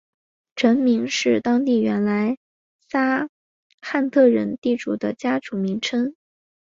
[0.55, 2.39] 城名是当地原来
[3.81, 6.15] 汉特人地主的家族名称。